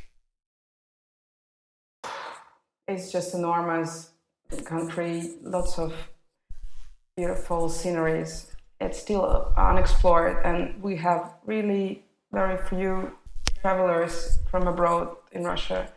It's 2.86 3.10
just 3.10 3.34
enormous 3.34 4.10
country, 4.64 5.30
lots 5.42 5.78
of 5.78 5.94
beautiful 7.16 7.68
sceneries. 7.68 8.52
It's 8.80 9.00
still 9.00 9.52
unexplored, 9.56 10.44
and 10.44 10.82
we 10.82 10.96
have 10.96 11.32
really 11.46 12.04
very 12.32 12.58
few 12.68 13.12
travelers 13.62 14.38
from 14.50 14.66
abroad 14.66 15.16
in 15.32 15.44
Russia. 15.44 15.88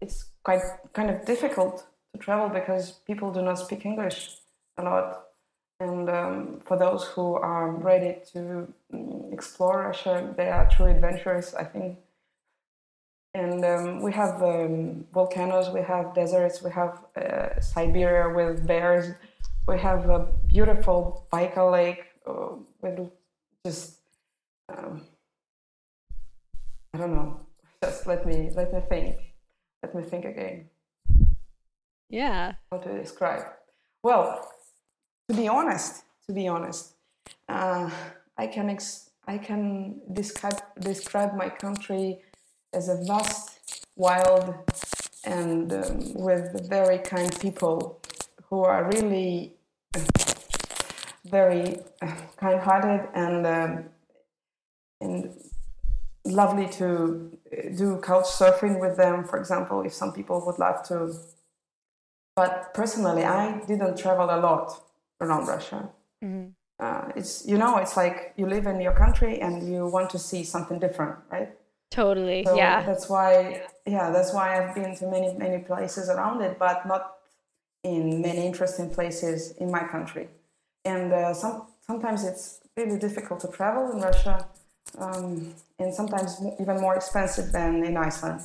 It's 0.00 0.26
quite 0.44 0.60
kind 0.92 1.10
of 1.10 1.24
difficult 1.24 1.86
travel 2.18 2.48
because 2.48 2.92
people 3.06 3.32
do 3.32 3.42
not 3.42 3.58
speak 3.58 3.84
English 3.84 4.36
a 4.78 4.82
lot. 4.82 5.22
And 5.78 6.08
um, 6.08 6.60
for 6.64 6.78
those 6.78 7.04
who 7.04 7.34
are 7.34 7.70
ready 7.70 8.16
to 8.32 8.72
mm, 8.92 9.32
explore 9.32 9.82
Russia, 9.82 10.32
they 10.36 10.48
are 10.48 10.68
true 10.70 10.86
adventurers, 10.86 11.54
I 11.54 11.64
think. 11.64 11.98
And 13.34 13.62
um, 13.64 14.00
we 14.00 14.12
have 14.12 14.42
um, 14.42 15.04
volcanoes, 15.12 15.68
we 15.68 15.82
have 15.82 16.14
deserts, 16.14 16.62
we 16.62 16.70
have 16.70 17.04
uh, 17.14 17.60
Siberia 17.60 18.34
with 18.34 18.66
bears 18.66 19.14
we 19.66 19.78
have 19.78 20.08
a 20.08 20.28
beautiful 20.46 21.26
Baikal 21.32 21.72
Lake 21.72 22.04
uh, 22.26 22.54
with 22.80 23.10
just 23.64 23.98
um, 24.68 25.02
I 26.94 26.98
don't 26.98 27.14
know. 27.14 27.40
Just 27.82 28.06
let 28.06 28.26
me 28.26 28.50
let 28.54 28.72
me 28.72 28.80
think. 28.88 29.16
Let 29.82 29.94
me 29.94 30.02
think 30.02 30.24
again. 30.24 30.70
Yeah. 32.08 32.54
How 32.70 32.78
to 32.78 32.98
describe? 33.00 33.44
Well, 34.02 34.48
to 35.28 35.34
be 35.34 35.48
honest, 35.48 36.04
to 36.26 36.32
be 36.32 36.48
honest, 36.48 36.94
uh, 37.48 37.90
I 38.38 38.46
can 38.46 38.70
ex- 38.70 39.10
I 39.26 39.38
can 39.38 40.00
describe 40.12 40.60
describe 40.80 41.34
my 41.34 41.48
country 41.48 42.22
as 42.72 42.88
a 42.88 43.02
vast, 43.04 43.86
wild, 43.96 44.54
and 45.24 45.72
um, 45.72 46.14
with 46.14 46.68
very 46.68 46.98
kind 46.98 47.36
people 47.40 48.00
who 48.48 48.62
are 48.62 48.88
really 48.90 49.54
very 51.24 51.80
uh, 52.02 52.14
kind-hearted 52.36 53.08
and 53.14 53.46
um, 53.46 53.84
and 55.00 55.34
lovely 56.24 56.68
to 56.68 57.38
do 57.76 58.00
couch 58.02 58.26
surfing 58.26 58.80
with 58.80 58.96
them, 58.96 59.24
for 59.24 59.38
example, 59.38 59.82
if 59.82 59.92
some 59.92 60.12
people 60.12 60.44
would 60.46 60.58
love 60.58 60.82
to. 60.88 61.12
But 62.36 62.74
personally, 62.74 63.24
I 63.24 63.60
didn't 63.66 63.96
travel 63.96 64.26
a 64.26 64.38
lot 64.38 64.84
around 65.22 65.46
Russia. 65.46 65.88
Mm-hmm. 66.22 66.50
Uh, 66.78 67.12
it's 67.16 67.46
you 67.46 67.56
know, 67.56 67.78
it's 67.78 67.96
like 67.96 68.34
you 68.36 68.46
live 68.46 68.66
in 68.66 68.80
your 68.80 68.92
country 68.92 69.40
and 69.40 69.66
you 69.66 69.86
want 69.86 70.10
to 70.10 70.18
see 70.18 70.44
something 70.44 70.78
different, 70.78 71.16
right? 71.32 71.50
Totally. 71.90 72.44
So 72.44 72.54
yeah. 72.54 72.84
That's 72.84 73.08
why. 73.08 73.62
Yeah, 73.86 74.10
that's 74.10 74.34
why 74.34 74.46
I've 74.58 74.74
been 74.74 74.94
to 74.96 75.06
many 75.06 75.32
many 75.34 75.58
places 75.64 76.10
around 76.10 76.42
it, 76.42 76.58
but 76.58 76.86
not 76.86 77.16
in 77.82 78.20
many 78.20 78.44
interesting 78.46 78.90
places 78.90 79.52
in 79.52 79.70
my 79.70 79.84
country. 79.84 80.28
And 80.84 81.12
uh, 81.12 81.32
some, 81.32 81.68
sometimes 81.86 82.24
it's 82.24 82.60
really 82.76 82.98
difficult 82.98 83.40
to 83.40 83.48
travel 83.48 83.92
in 83.92 84.00
Russia, 84.00 84.46
um, 84.98 85.54
and 85.78 85.94
sometimes 85.94 86.42
even 86.60 86.80
more 86.80 86.96
expensive 86.96 87.52
than 87.52 87.84
in 87.84 87.96
Iceland. 87.96 88.40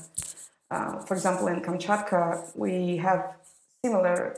Uh, 0.70 1.00
for 1.00 1.16
example, 1.16 1.48
in 1.48 1.60
Kamchatka, 1.62 2.56
we 2.56 2.98
have 2.98 3.36
similar 3.84 4.38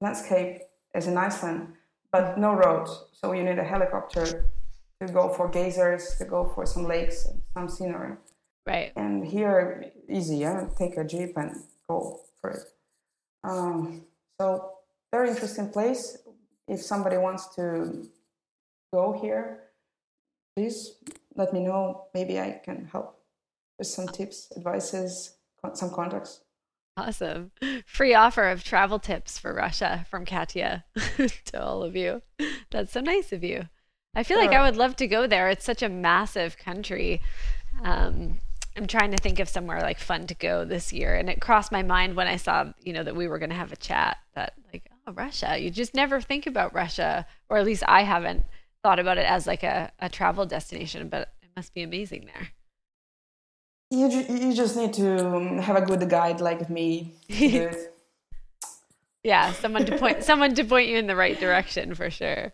landscape 0.00 0.62
as 0.94 1.06
in 1.06 1.16
Iceland, 1.16 1.74
but 2.10 2.38
no 2.38 2.52
roads. 2.52 3.04
So 3.12 3.32
you 3.32 3.44
need 3.44 3.58
a 3.58 3.64
helicopter 3.64 4.46
to 5.00 5.12
go 5.12 5.28
for 5.28 5.48
geysers, 5.48 6.16
to 6.18 6.24
go 6.24 6.50
for 6.54 6.66
some 6.66 6.84
lakes, 6.84 7.26
some 7.54 7.68
scenery. 7.68 8.16
Right. 8.66 8.92
And 8.96 9.26
here, 9.26 9.92
easy, 10.08 10.38
yeah? 10.38 10.68
Take 10.78 10.96
a 10.96 11.04
jeep 11.04 11.36
and 11.36 11.56
go 11.88 12.20
for 12.40 12.50
it. 12.50 12.62
Um, 13.44 14.02
so 14.40 14.72
very 15.10 15.30
interesting 15.30 15.70
place. 15.70 16.18
If 16.68 16.80
somebody 16.80 17.18
wants 17.18 17.54
to 17.56 18.08
go 18.92 19.12
here, 19.20 19.64
please 20.54 20.96
let 21.34 21.52
me 21.52 21.60
know. 21.60 22.06
Maybe 22.14 22.38
I 22.38 22.60
can 22.64 22.88
help 22.92 23.18
with 23.78 23.88
some 23.88 24.06
tips, 24.06 24.52
advices, 24.56 25.34
some 25.74 25.90
contacts. 25.90 26.41
Awesome. 26.96 27.52
Free 27.86 28.14
offer 28.14 28.48
of 28.50 28.62
travel 28.62 28.98
tips 28.98 29.38
for 29.38 29.54
Russia 29.54 30.06
from 30.10 30.26
Katya 30.26 30.84
to 31.46 31.62
all 31.62 31.82
of 31.82 31.96
you. 31.96 32.22
That's 32.70 32.92
so 32.92 33.00
nice 33.00 33.32
of 33.32 33.42
you. 33.42 33.68
I 34.14 34.22
feel 34.24 34.36
sure. 34.36 34.46
like 34.46 34.54
I 34.54 34.62
would 34.62 34.76
love 34.76 34.96
to 34.96 35.06
go 35.06 35.26
there. 35.26 35.48
It's 35.48 35.64
such 35.64 35.82
a 35.82 35.88
massive 35.88 36.58
country. 36.58 37.22
Um, 37.82 38.40
I'm 38.76 38.86
trying 38.86 39.10
to 39.10 39.16
think 39.16 39.38
of 39.38 39.48
somewhere 39.48 39.80
like 39.80 39.98
fun 39.98 40.26
to 40.26 40.34
go 40.34 40.64
this 40.64 40.92
year. 40.92 41.14
And 41.14 41.30
it 41.30 41.40
crossed 41.40 41.72
my 41.72 41.82
mind 41.82 42.14
when 42.14 42.26
I 42.26 42.36
saw, 42.36 42.72
you 42.82 42.92
know, 42.92 43.02
that 43.02 43.16
we 43.16 43.26
were 43.26 43.38
going 43.38 43.50
to 43.50 43.56
have 43.56 43.72
a 43.72 43.76
chat 43.76 44.18
that 44.34 44.54
like, 44.70 44.90
oh, 45.06 45.12
Russia, 45.12 45.58
you 45.58 45.70
just 45.70 45.94
never 45.94 46.20
think 46.20 46.46
about 46.46 46.74
Russia, 46.74 47.26
or 47.48 47.56
at 47.56 47.64
least 47.64 47.84
I 47.88 48.02
haven't 48.02 48.44
thought 48.82 48.98
about 48.98 49.18
it 49.18 49.26
as 49.26 49.46
like 49.46 49.62
a, 49.62 49.92
a 49.98 50.10
travel 50.10 50.44
destination, 50.44 51.08
but 51.08 51.32
it 51.42 51.48
must 51.56 51.72
be 51.72 51.82
amazing 51.82 52.26
there. 52.26 52.48
You 53.92 54.08
you 54.08 54.54
just 54.54 54.74
need 54.76 54.94
to 54.94 55.60
have 55.60 55.76
a 55.76 55.82
good 55.82 56.08
guide 56.08 56.40
like 56.40 56.70
me 56.70 57.12
to 57.28 57.50
do 57.50 57.62
it. 57.64 57.94
yeah, 59.22 59.52
someone 59.52 59.84
to 59.84 59.98
point 59.98 60.24
someone 60.24 60.54
to 60.54 60.64
point 60.64 60.88
you 60.88 60.96
in 60.96 61.06
the 61.06 61.16
right 61.16 61.38
direction 61.38 61.94
for 61.94 62.10
sure. 62.10 62.52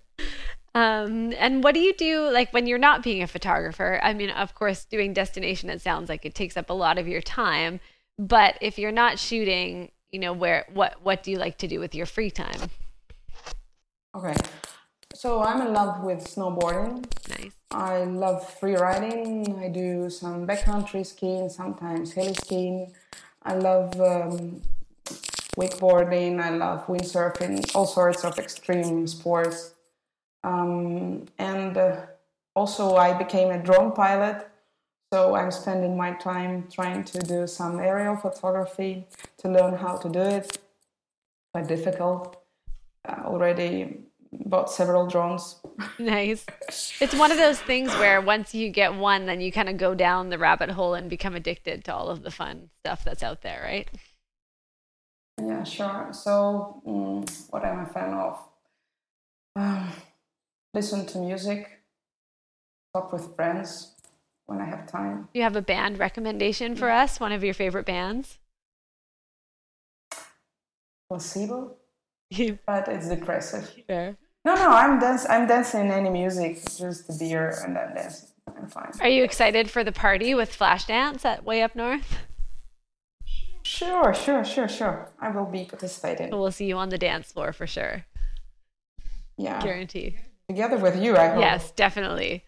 Um, 0.75 1.33
and 1.39 1.63
what 1.63 1.75
do 1.75 1.81
you 1.81 1.95
do 1.95 2.29
like 2.31 2.53
when 2.53 2.67
you're 2.67 2.79
not 2.79 3.03
being 3.03 3.23
a 3.23 3.27
photographer? 3.27 4.01
I 4.03 4.15
mean, 4.15 4.31
of 4.31 4.55
course, 4.55 4.85
doing 4.85 5.13
destination 5.13 5.71
it 5.71 5.81
sounds 5.81 6.09
like 6.09 6.27
it 6.27 6.35
takes 6.35 6.57
up 6.57 6.71
a 6.71 6.75
lot 6.75 6.99
of 6.99 7.07
your 7.07 7.23
time, 7.23 7.79
but 8.19 8.59
if 8.61 8.79
you're 8.79 8.93
not 8.93 9.19
shooting, 9.19 9.93
you 10.11 10.19
know, 10.19 10.33
where 10.33 10.67
what 10.73 11.03
what 11.03 11.23
do 11.23 11.31
you 11.31 11.39
like 11.39 11.59
to 11.59 11.69
do 11.69 11.79
with 11.79 11.95
your 11.95 12.07
free 12.07 12.31
time? 12.31 12.71
Okay. 14.15 14.35
So 15.19 15.43
I'm 15.43 15.61
in 15.67 15.73
love 15.73 16.05
with 16.05 16.21
snowboarding. 16.21 17.05
Nice. 17.29 17.51
I 17.73 18.05
love 18.05 18.49
free 18.61 18.77
riding. 18.77 19.59
I 19.59 19.69
do 19.69 20.09
some 20.11 20.47
backcountry 20.47 21.05
skiing, 21.05 21.49
sometimes 21.49 22.13
heli 22.13 22.35
skiing. 22.35 22.93
I 23.43 23.55
love 23.55 24.01
um, 24.01 24.63
wakeboarding. 25.57 26.41
I 26.41 26.51
love 26.51 26.87
windsurfing, 26.87 27.75
all 27.75 27.85
sorts 27.85 28.25
of 28.25 28.39
extreme 28.39 29.09
sports. 29.09 29.75
Um, 30.45 31.27
and 31.37 31.77
uh, 31.77 32.07
also, 32.55 32.95
I 32.95 33.13
became 33.13 33.51
a 33.51 33.59
drone 33.59 33.91
pilot. 33.91 34.47
So 35.13 35.35
I'm 35.35 35.51
spending 35.51 35.97
my 35.97 36.13
time 36.13 36.69
trying 36.71 37.03
to 37.03 37.19
do 37.19 37.49
some 37.49 37.81
aerial 37.81 38.15
photography 38.15 39.09
to 39.39 39.49
learn 39.49 39.75
how 39.75 39.97
to 39.97 40.09
do 40.09 40.21
it. 40.21 40.59
Quite 41.53 41.67
difficult. 41.67 42.41
Uh, 43.05 43.23
already 43.25 44.05
bought 44.33 44.71
several 44.71 45.07
drones. 45.07 45.57
Nice. 45.99 46.45
It's 47.01 47.15
one 47.15 47.31
of 47.31 47.39
those 47.39 47.61
things 47.61 47.91
where 47.95 48.21
once 48.21 48.55
you 48.55 48.71
get 48.71 48.95
one, 48.95 49.27
then 49.27 49.41
you 49.41 49.53
kind 49.53 49.69
of 49.69 49.77
go 49.77 49.95
down 49.95 50.31
the 50.31 50.39
rabbit 50.39 50.71
hole 50.71 50.95
and 50.95 51.09
become 51.09 51.35
addicted 51.35 51.85
to 51.85 51.95
all 51.95 52.09
of 52.09 52.23
the 52.23 52.31
fun 52.31 52.71
stuff 52.81 53.05
that's 53.05 53.23
out 53.23 53.43
there, 53.43 53.63
right? 53.63 53.89
Yeah, 55.41 55.63
sure. 55.65 56.09
So, 56.13 56.83
um, 56.87 57.25
what 57.51 57.65
am 57.65 57.79
I 57.79 57.83
a 57.85 57.87
fan 57.87 58.13
of? 58.15 58.39
Um, 59.57 59.93
listen 60.75 61.07
to 61.07 61.19
music, 61.19 61.81
talk 62.93 63.13
with 63.13 63.35
friends 63.37 63.95
when 64.47 64.61
I 64.61 64.65
have 64.65 64.87
time. 64.87 65.29
Do 65.33 65.39
you 65.39 65.43
have 65.45 65.57
a 65.57 65.63
band 65.63 65.99
recommendation 65.99 66.75
for 66.75 66.91
us? 66.91 67.21
One 67.21 67.33
of 67.33 67.45
your 67.45 67.55
favorite 67.55 67.87
bands? 67.87 68.39
Placebo, 71.09 71.77
but 72.67 72.89
it's 72.89 73.09
depressive. 73.09 73.71
Fair. 73.87 74.17
No, 74.45 74.55
no, 74.55 74.71
I'm 74.71 74.99
dance. 74.99 75.27
I'm 75.29 75.47
dancing 75.47 75.91
any 75.91 76.11
music, 76.11 76.57
just 76.77 77.07
the 77.07 77.17
beer 77.19 77.55
and 77.65 77.77
I'm 77.77 77.95
dancing. 77.95 78.29
I'm 78.47 78.69
fine. 78.69 78.93
Are 79.01 79.09
you 79.09 79.25
excited 79.25 79.71
for 79.71 79.85
the 79.85 79.93
party 79.93 80.35
with 80.35 80.57
Flashdance 80.57 81.25
at 81.25 81.45
Way 81.45 81.63
Up 81.63 81.75
North? 81.75 82.19
Sure, 83.63 84.15
sure, 84.15 84.45
sure, 84.45 84.69
sure. 84.69 85.11
I 85.21 85.31
will 85.31 85.45
be 85.45 85.65
participating. 85.65 86.31
We'll 86.31 86.51
see 86.51 86.67
you 86.67 86.77
on 86.79 86.89
the 86.89 86.97
dance 86.97 87.33
floor 87.33 87.53
for 87.53 87.67
sure. 87.67 88.07
Yeah, 89.37 89.63
Guarantee. 89.63 90.17
together 90.49 90.79
with 90.79 91.01
you. 91.01 91.17
I 91.17 91.29
hope. 91.29 91.41
Yes, 91.41 91.71
definitely. 91.73 92.45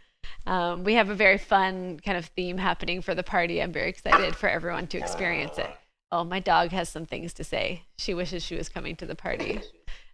Um, 0.47 0.85
we 0.85 0.95
have 0.95 1.11
a 1.11 1.15
very 1.15 1.39
fun 1.39 2.01
kind 2.01 2.17
of 2.17 2.27
theme 2.27 2.57
happening 2.57 3.03
for 3.03 3.15
the 3.15 3.23
party. 3.23 3.61
I'm 3.61 3.73
very 3.73 3.91
excited 3.91 4.35
for 4.35 4.49
everyone 4.49 4.87
to 4.89 4.99
experience 4.99 5.59
it. 5.59 5.71
Oh, 6.13 6.25
my 6.25 6.41
dog 6.41 6.71
has 6.73 6.89
some 6.89 7.07
things 7.07 7.33
to 7.35 7.45
say. 7.45 7.85
She 7.99 8.15
wishes 8.15 8.43
she 8.43 8.57
was 8.57 8.69
coming 8.69 8.97
to 8.97 9.07
the 9.07 9.15
party. 9.15 9.61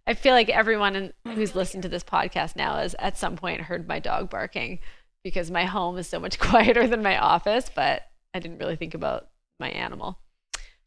I 0.05 0.13
feel 0.13 0.33
like 0.33 0.49
everyone 0.49 1.11
who's 1.25 1.55
listened 1.55 1.83
to 1.83 1.89
this 1.89 2.03
podcast 2.03 2.55
now 2.55 2.75
has 2.75 2.95
at 2.99 3.17
some 3.17 3.35
point 3.35 3.61
heard 3.61 3.87
my 3.87 3.99
dog 3.99 4.29
barking 4.29 4.79
because 5.23 5.51
my 5.51 5.65
home 5.65 5.97
is 5.97 6.07
so 6.07 6.19
much 6.19 6.39
quieter 6.39 6.87
than 6.87 7.01
my 7.01 7.17
office, 7.17 7.69
but 7.73 8.03
I 8.33 8.39
didn't 8.39 8.59
really 8.59 8.75
think 8.75 8.93
about 8.93 9.27
my 9.59 9.69
animal. 9.69 10.19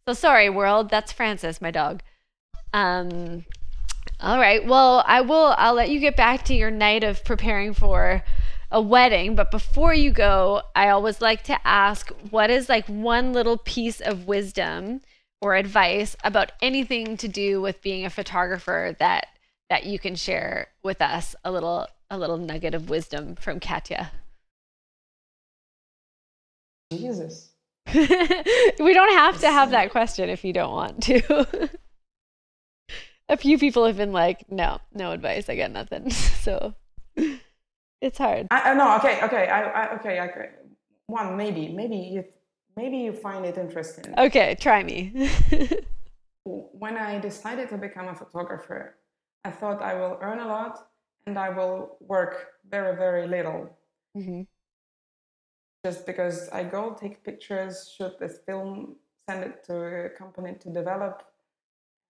So 0.07 0.15
sorry, 0.15 0.49
world. 0.49 0.91
That's 0.91 1.13
Francis, 1.13 1.61
my 1.61 1.71
dog. 1.71 2.03
Um, 2.73 3.45
all 4.21 4.39
right. 4.39 4.65
Well, 4.65 5.05
I 5.07 5.21
will. 5.23 5.55
I'll 5.59 5.75
let 5.75 5.91
you 5.91 6.01
get 6.01 6.17
back 6.17 6.45
to 6.45 6.55
your 6.55 6.71
night 6.71 7.05
of 7.05 7.25
preparing 7.25 7.75
for 7.75 8.23
a 8.71 8.81
wedding. 8.81 9.35
But 9.35 9.51
before 9.51 9.95
you 9.95 10.11
go, 10.11 10.63
I 10.75 10.89
always 10.89 11.21
like 11.21 11.43
to 11.45 11.67
ask, 11.67 12.11
what 12.31 12.51
is 12.51 12.69
like 12.69 12.87
one 12.87 13.33
little 13.33 13.59
piece 13.59 14.01
of 14.01 14.27
wisdom 14.27 15.01
or 15.41 15.55
advice 15.55 16.17
about 16.23 16.53
anything 16.61 17.17
to 17.19 17.29
do 17.29 17.61
with 17.61 17.83
being 17.83 18.05
a 18.05 18.11
photographer 18.11 18.95
that 18.99 19.27
that 19.69 19.85
you 19.85 19.99
can 19.99 20.17
share 20.17 20.69
with 20.83 21.01
us? 21.01 21.35
A 21.45 21.51
little 21.51 21.87
a 22.11 22.19
little 22.19 22.39
nugget 22.39 22.75
of 22.75 22.91
wisdom 22.91 23.37
from 23.37 23.61
Katya. 23.61 24.13
Jesus. 26.93 27.51
we 27.95 28.95
don't 28.95 29.13
have 29.17 29.41
to 29.41 29.51
have 29.51 29.71
that 29.71 29.91
question 29.91 30.29
if 30.29 30.45
you 30.45 30.53
don't 30.53 30.73
want 30.73 31.03
to. 31.05 31.71
a 33.29 33.37
few 33.37 33.59
people 33.59 33.87
have 33.87 33.97
been 33.97 34.13
like, 34.13 34.51
no, 34.51 34.81
no 34.93 35.13
advice. 35.13 35.49
I 35.49 35.57
got 35.57 35.71
nothing. 35.71 36.11
So 36.41 36.75
it's 38.01 38.19
hard. 38.19 38.47
I, 38.51 38.71
I 38.71 38.75
no. 38.75 38.97
Okay, 38.97 39.21
okay. 39.23 39.49
I, 39.49 39.63
I 39.63 39.95
okay. 39.97 40.21
Okay. 40.21 40.51
One 41.07 41.37
maybe, 41.37 41.69
maybe 41.69 41.97
you, 41.97 42.25
maybe 42.77 42.99
you 42.99 43.13
find 43.13 43.45
it 43.45 43.59
interesting. 43.59 44.15
Okay, 44.17 44.57
try 44.61 44.83
me. 44.83 45.29
When 46.45 46.97
I 46.97 47.19
decided 47.19 47.69
to 47.69 47.77
become 47.77 48.09
a 48.09 48.15
photographer, 48.15 48.97
I 49.45 49.51
thought 49.51 49.83
I 49.83 49.95
will 49.95 50.19
earn 50.23 50.39
a 50.39 50.47
lot 50.47 50.89
and 51.27 51.39
I 51.39 51.51
will 51.51 51.99
work 52.01 52.49
very, 52.69 52.97
very 52.97 53.27
little. 53.29 53.77
Mm-hmm. 54.17 54.43
Just 55.85 56.07
because 56.07 56.49
I 56.49 56.65
go 56.65 56.97
take 56.99 57.23
pictures, 57.25 57.93
shoot 57.95 58.19
this 58.19 58.39
film, 58.47 58.97
send 59.29 59.45
it 59.45 59.65
to 59.65 60.07
a 60.07 60.09
company 60.11 60.55
to 60.61 60.71
develop, 60.71 61.23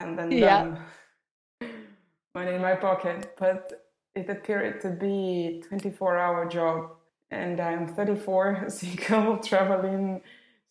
and 0.01 0.19
then 0.19 0.31
Yeah. 0.31 0.77
money 2.35 2.55
in 2.55 2.63
my 2.63 2.75
pocket. 2.75 3.35
But 3.39 3.90
it 4.15 4.29
appeared 4.29 4.81
to 4.83 4.91
be 4.91 5.63
24 5.69 6.19
hour 6.19 6.49
job 6.49 6.91
and 7.31 7.61
I'm 7.61 7.87
34, 7.87 8.65
single, 8.69 9.39
traveling, 9.39 10.21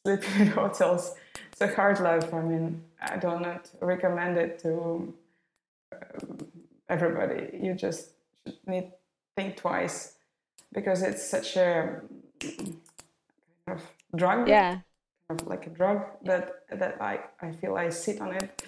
sleeping 0.05 0.41
in 0.41 0.47
hotels. 0.61 1.15
It's 1.51 1.61
a 1.61 1.73
hard 1.73 1.99
life. 1.99 2.33
I 2.33 2.41
mean, 2.41 2.83
I 3.01 3.17
do 3.17 3.27
not 3.39 3.69
recommend 3.81 4.37
it 4.37 4.59
to 4.59 5.13
um, 5.93 6.37
everybody. 6.89 7.57
You 7.61 7.73
just 7.73 8.11
should 8.45 8.57
need 8.67 8.91
think 9.35 9.55
twice 9.57 10.15
because 10.73 11.01
it's 11.01 11.29
such 11.29 11.55
a 11.55 12.01
kind 12.41 12.77
of 13.67 13.81
drug 14.15 14.47
Yeah. 14.47 14.79
of 15.29 15.47
like 15.47 15.65
a 15.67 15.69
drug 15.69 16.03
that 16.23 16.63
that 16.71 17.01
I, 17.01 17.19
I 17.41 17.51
feel 17.51 17.75
I 17.75 17.89
sit 17.89 18.19
on 18.21 18.33
it 18.35 18.63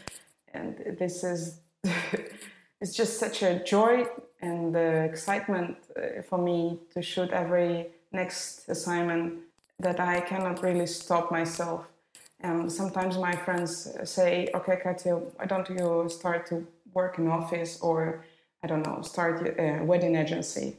and 0.54 0.78
this 1.00 1.24
is 1.24 1.60
it's 2.82 2.96
just 2.96 3.20
such 3.20 3.42
a 3.44 3.64
joy 3.64 4.06
and 4.42 4.76
uh, 4.76 4.80
excitement 4.80 5.78
uh, 5.96 6.22
for 6.24 6.38
me 6.38 6.80
to 6.94 7.02
shoot 7.02 7.30
every 7.32 7.88
next 8.12 8.68
assignment 8.70 9.40
that 9.80 10.00
I 10.00 10.22
cannot 10.22 10.62
really 10.64 10.88
stop 10.88 11.32
myself. 11.32 11.86
And 12.40 12.72
sometimes 12.72 13.18
my 13.18 13.36
friends 13.36 13.88
say, 14.04 14.50
"Okay, 14.54 14.78
Katya, 14.84 15.16
why 15.16 15.46
don't 15.46 15.70
you 15.70 16.08
start 16.10 16.48
to 16.48 16.66
work 16.94 17.18
in 17.20 17.28
office 17.28 17.80
or 17.82 18.26
I 18.64 18.68
don't 18.68 18.86
know, 18.86 19.02
start 19.02 19.56
a 19.60 19.84
wedding 19.84 20.16
agency?" 20.16 20.76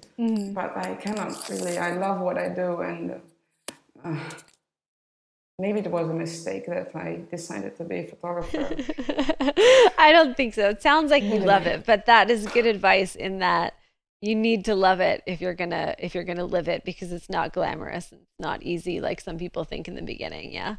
But 0.54 0.76
I 0.76 0.94
cannot 0.96 1.48
really. 1.48 1.78
I 1.78 1.92
love 1.94 2.20
what 2.20 2.36
I 2.38 2.48
do, 2.48 2.80
and 2.80 3.20
uh, 4.04 4.18
maybe 5.58 5.80
it 5.80 5.90
was 5.90 6.08
a 6.08 6.14
mistake 6.14 6.66
that 6.66 6.94
I 6.94 7.22
decided 7.30 7.76
to 7.76 7.84
be 7.84 7.98
a 7.98 8.06
photographer. 8.06 8.58
I 9.98 10.10
don't 10.12 10.36
think 10.36 10.54
so. 10.54 10.70
It 10.70 10.82
sounds 10.82 11.10
like 11.10 11.22
you 11.22 11.38
love 11.38 11.66
it, 11.66 11.86
but 11.86 12.06
that 12.06 12.30
is 12.30 12.46
good 12.46 12.66
advice 12.66 13.14
in 13.14 13.38
that 13.38 13.74
you 14.20 14.34
need 14.36 14.64
to 14.66 14.74
love 14.74 15.00
it 15.00 15.22
if 15.26 15.40
you're 15.40 15.54
gonna 15.54 15.96
if 15.98 16.14
you're 16.14 16.24
gonna 16.24 16.44
live 16.44 16.68
it 16.68 16.84
because 16.84 17.12
it's 17.12 17.28
not 17.28 17.52
glamorous. 17.52 18.12
It's 18.12 18.38
not 18.38 18.62
easy 18.62 19.00
like 19.00 19.20
some 19.20 19.36
people 19.36 19.64
think 19.64 19.88
in 19.88 19.94
the 19.94 20.02
beginning. 20.02 20.52
Yeah. 20.52 20.76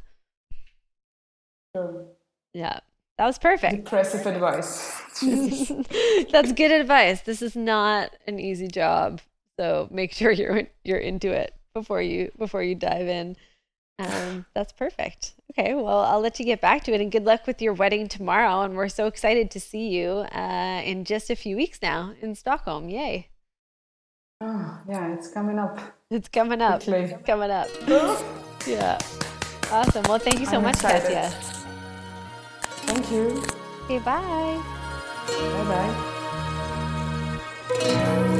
so, 1.76 2.08
Yeah. 2.54 2.80
That 3.18 3.28
was 3.28 3.38
perfect. 3.38 3.84
depressive 3.84 4.26
advice. 4.26 5.00
That's 6.32 6.52
good 6.52 6.72
advice. 6.72 7.22
This 7.22 7.44
is 7.44 7.56
not 7.56 8.10
an 8.26 8.40
easy 8.40 8.68
job, 8.68 9.22
so 9.60 9.88
make 9.92 10.14
sure 10.14 10.32
you're 10.32 10.64
you're 10.84 10.98
into 10.98 11.32
it 11.32 11.54
before 11.76 12.02
you 12.02 12.32
before 12.40 12.64
you 12.64 12.74
dive 12.74 13.08
in. 13.08 13.36
Um, 14.00 14.46
that's 14.54 14.72
perfect. 14.72 15.34
Okay, 15.52 15.74
well, 15.76 16.00
I'll 16.00 16.20
let 16.20 16.40
you 16.40 16.46
get 16.46 16.62
back 16.62 16.84
to 16.86 16.94
it, 16.94 17.02
and 17.02 17.12
good 17.12 17.26
luck 17.26 17.46
with 17.46 17.62
your 17.62 17.74
wedding 17.74 18.08
tomorrow. 18.08 18.62
And 18.62 18.76
we're 18.76 18.90
so 18.90 19.06
excited 19.08 19.52
to 19.52 19.60
see 19.60 19.90
you 19.90 20.26
uh, 20.34 20.82
in 20.84 21.06
just 21.06 21.30
a 21.30 21.36
few 21.36 21.56
weeks 21.56 21.80
now 21.82 22.14
in 22.22 22.36
Stockholm. 22.36 22.90
Yay! 22.90 23.30
oh, 24.42 24.80
yeah, 24.90 25.14
it's 25.14 25.30
coming 25.30 25.58
up. 25.60 25.80
It's 26.10 26.28
coming 26.28 26.62
up. 26.62 26.84
Quickly. 26.84 27.14
It's 27.14 27.26
coming 27.26 27.52
up. 27.52 27.68
Yeah. 28.66 28.98
Awesome. 29.72 30.04
Well, 30.08 30.20
thank 30.20 30.40
you 30.40 30.46
so 30.46 30.56
I'm 30.56 30.64
much, 30.64 30.76
excited. 30.76 31.02
Katya. 31.02 31.30
Thank 32.86 33.12
you. 33.12 33.44
Okay, 33.84 34.00
bye. 34.00 34.64
Bye 35.28 36.00
bye. 38.30 38.40